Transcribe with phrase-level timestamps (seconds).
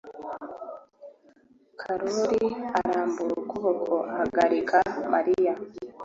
[1.79, 2.41] Karoli
[2.79, 4.77] arambura ukuboko ahagarika
[5.13, 5.53] Mariya.